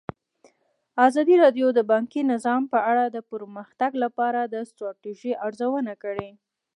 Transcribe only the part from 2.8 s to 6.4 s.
اړه د پرمختګ لپاره د ستراتیژۍ ارزونه کړې.